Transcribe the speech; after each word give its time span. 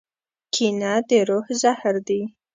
کینه 0.53 0.93
د 1.07 1.09
روح 1.29 1.45
زهر 1.61 1.95
دي. 2.07 2.21